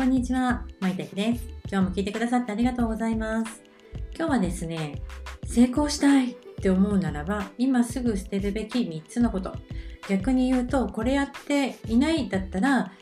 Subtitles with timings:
[0.00, 1.46] こんにちは、まいたけです。
[1.70, 3.62] 今日も聞いてくださってありがとうございます。
[4.16, 5.02] 今日はですね、
[5.44, 9.52] 成功したいって思うならば、今すぐ捨てるべき3つのこと。
[10.08, 12.92] 逆に言うと、これやっていないだったら、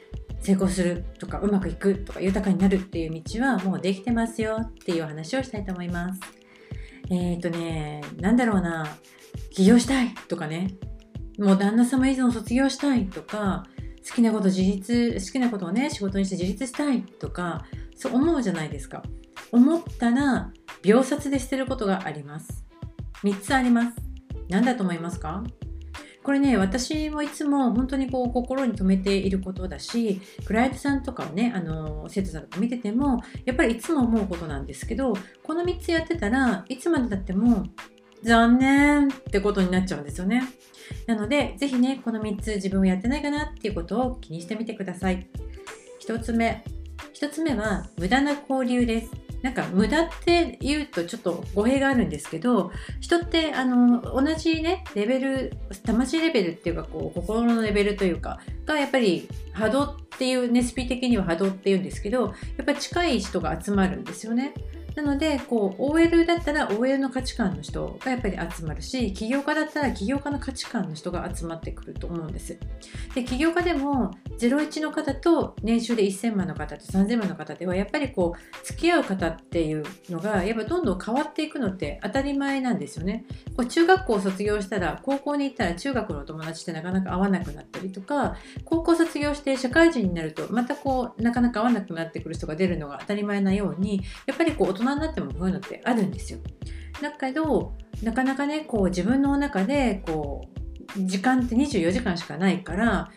[0.41, 6.20] 成功するとかうまくいくとか豊かになるっていう道はもうできてますよっていう話をしたいと思います。
[7.10, 8.88] えっ、ー、とね、なんだろうな、
[9.52, 10.74] 起業したいとかね、
[11.38, 13.62] もう旦那様依存卒業したいとか、
[14.09, 19.03] 好きなこと自立、好きなことをね、仕事にして自立したいとか、そう思うじゃないですか。
[19.53, 22.65] 思ったら、秒殺で捨てることがあります。
[23.23, 23.97] 3つあります。
[24.48, 25.45] 何だと思いますか？
[26.23, 37.65] これね、私もいつも本当にこう心に留めていることだし、クライアントさんとかをね、あの、生徒さんとか見てても、やっぱりいつも思うことなんですけど、この3つやってたらいつまでたっても
[38.22, 40.42] 残念ってことになっちゃうんですよね。
[41.06, 45.27] なので、ぜひね、この3つ自分をやってないかなっていうことを気にしてみてください。
[46.06, 46.64] 1つ目。
[47.14, 49.28] 1つ目は、無駄な交流です。
[49.42, 55.53] なんか無駄って言うとちょっと語弊があるんですけど人ってあの同じねレベル
[55.84, 62.32] 魂レベルっていうかこう心のレベルというかがやっぱり波動っていうねスピ的には波動っていうんですけどや
[62.62, 64.55] っぱり近い人が集まるんですよね。
[64.98, 72.58] なので、こう、OL だったら OL の価値観の人がやっぱり集まるし、起業家だったら起業家の価値観の人が集まってくると思うんです。
[73.14, 74.10] で、起業家でも
[74.47, 83.25] 01の方と年収で1000万の方と3000万の方では、やっぱりこう、付き合う方っていうのが、やっぱどんどん変わっていくのって当たり前なんですよね。
[83.56, 96.39] こう中学校を卒業したら、高校に行ったら中学のお友達ってなかなか会わなくなったりとか、高校卒業して社会人になると、またこう、なかなか会わなくなってくる人が出るのが当たり前なように、やっぱりこう、大人になってもこういうのってあるんですよ。
[97.03, 100.48] だけどなかなかねこう自分の中でこ
[100.97, 103.11] う時間って24時間しかないから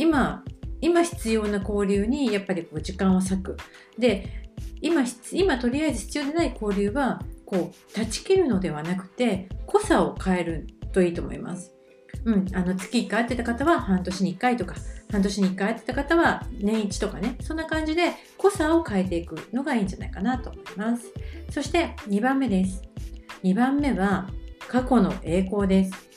[0.00, 0.42] 今
[0.80, 3.56] 今必要な交流にやっぱりこう時間を割く。
[3.98, 4.48] で
[4.80, 11.74] 今今とりあえず必要でない交流はこう断ち切るのではなくて濃さを変えるといいと思います。
[12.24, 14.74] うん、あの月1回会ってた方は半年に1回とか
[15.10, 21.12] 半年に1回会ってた方は年1とかねそんな感じで濃さを変えていくのがいいんじゃないかなと思います
[21.50, 22.82] そして2番目です
[23.42, 24.28] 2番目は
[24.68, 26.10] 過去の栄光です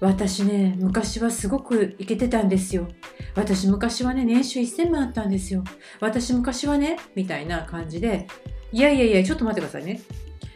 [0.00, 2.88] 私ね昔はすごくイケてたんですよ
[3.36, 5.62] 私昔はね年収1000万あったんですよ
[6.00, 8.26] 私昔はねみたいな感じで
[8.72, 10.00] いやいやいやちょっと待ってくださいね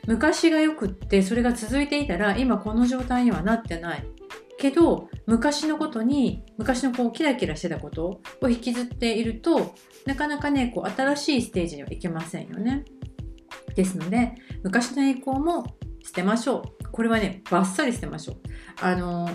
[0.06, 4.04] 昔がよくってそれが続いていたら今この状態にはなってない
[4.58, 9.74] けど昔のことに昔のこうキラキラしてたことを引きずっていると
[10.06, 12.84] なかなかねこう新しいステージにはいけませんよね。
[13.74, 15.64] ですので昔の栄光も
[16.02, 16.91] 捨てましょう。
[16.91, 18.36] これはねバッサリ捨てましょう。
[18.82, 19.30] あの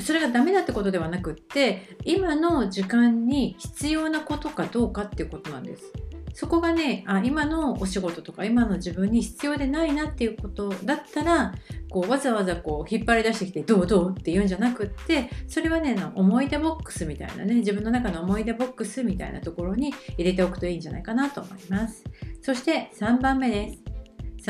[0.00, 5.92] それがダメだってことではなくって今の時間に必要なことかどうかっていうことなんです。
[6.32, 11.52] そこがねあ今のお仕事とか今の自分に必要でないなっていうことだったら
[11.90, 22.04] こうわざわざこう引っ張り出してきてどうどうって言うんじゃなくってそれはね思い出ボックスみたいなね自分の中の思い出ボックスみたいなところに入れておくといいんじゃないかなと思います。
[22.42, 23.82] そして3番目です。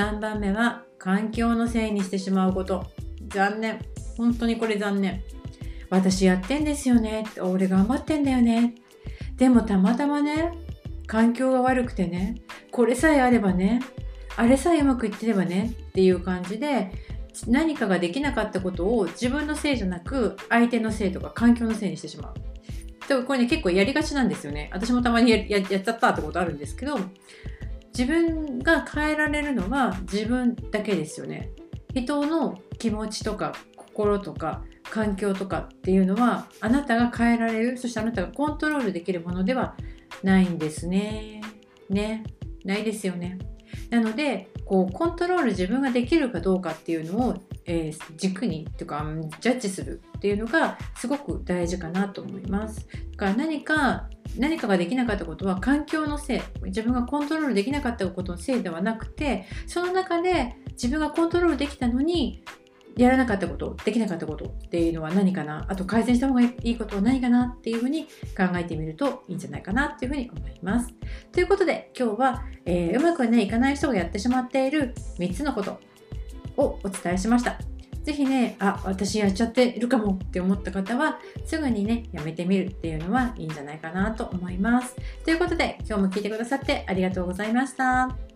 [0.00, 2.86] 3番目は環境のせいにしてしまうこと。
[3.28, 3.80] 残念。
[4.16, 5.22] 本当にこれ残念。
[5.90, 8.74] 私やってんですよね俺頑張ってんだよね
[9.36, 10.52] でもたまたまね
[11.06, 12.36] 環境が悪くてね
[12.70, 13.82] これさえあればね
[14.36, 16.92] あれさえうまくいってればねっていう感じで
[17.46, 22.34] 何かができなかったことを自分のせいじゃなく相手のせいとか環境のせいにしてしまう。
[23.08, 24.70] でこれね結構やりがちなんですよね。
[24.72, 26.98] 私もたまにややっちゃったってことあるんですけど
[27.96, 31.50] 自分が変えられるのは自分だけですよね。
[31.94, 39.76] 人の気持ちとか心とか環境とかっていうのはあなたが変えられるそしてあなたがコントロールできるものでは
[40.22, 41.40] ないんですね。
[41.88, 42.24] ね。
[42.64, 43.38] ないですよね。
[43.88, 47.34] なのでこうコントロール自分ができるかどうかっていうのを、
[47.66, 49.04] えー、軸にっていうか
[49.40, 52.86] ジャッジするっていうのがすごく大事かなと思います。
[53.12, 54.08] だから何か
[54.38, 62.44] 何かができなかったことは環境のせい自分がコントロールできなかったことのせいではなくてその中で自分がコントロールできたのに
[63.02, 68.04] やらなかったこと、できなかったことっていうのは何かな、あと改善した方がいいことは何かなっていうふうに
[68.36, 70.92] 考えてみるといいんじゃないかなっていうふうに思います。
[71.32, 75.80] ということで今日は、えー、うまくね、いかない人がやってしまっている3つのこと
[76.56, 77.58] をお伝えしました。
[78.02, 84.96] ぜひね、あ、私やっちゃってるかもって思った方は、すぐにね、やめてみるっていうのはいいんじゃないかなと思います。
[85.24, 88.29] ということで、今日も聞いてくださってありがとうございました。